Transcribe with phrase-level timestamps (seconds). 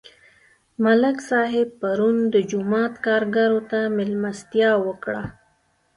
[0.83, 5.23] ملک صاحب پرون د جومات کارګرو ته مېلمستیا وکړه.